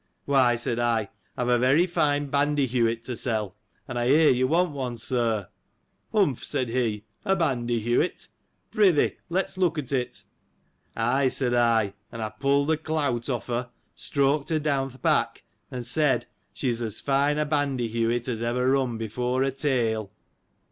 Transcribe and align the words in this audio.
Why, 0.25 0.55
said 0.55 0.79
I, 0.79 1.09
I've 1.37 1.47
a 1.47 1.59
very 1.59 1.85
fine 1.85 2.31
bandyhewit 2.31 3.03
to 3.03 3.15
sell; 3.15 3.55
and 3.87 3.99
I 3.99 4.07
hear 4.07 4.31
you 4.31 4.47
want 4.47 4.71
one, 4.71 4.97
Sir. 4.97 5.49
Humph! 6.11 6.43
said 6.43 6.69
he— 6.69 7.05
a 7.23 7.35
bandyhewit— 7.35 8.27
Pr'y 8.73 8.95
thee, 8.95 9.17
let's 9.29 9.59
look 9.59 9.77
at 9.77 9.91
it. 9.91 10.23
Ay, 10.97 11.27
said 11.27 11.53
I; 11.53 11.93
and 12.11 12.19
I 12.23 12.29
pulled 12.29 12.69
the 12.69 12.77
clout 12.77 13.29
off 13.29 13.45
her, 13.45 13.69
streaked 13.93 14.49
her 14.49 14.57
down 14.57 14.89
th' 14.89 15.03
back, 15.03 15.43
and 15.69 15.85
said: 15.85 16.25
She 16.51 16.69
is 16.69 16.81
as 16.81 16.99
fine 16.99 17.37
a 17.37 17.45
bandyhewit 17.45 18.27
as 18.27 18.41
ever 18.41 18.71
run 18.71 18.97
before 18.97 19.43
a 19.43 19.51
tail. 19.51 20.09